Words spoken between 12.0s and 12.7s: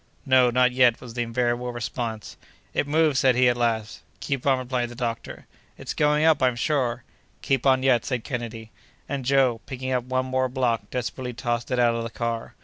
the car.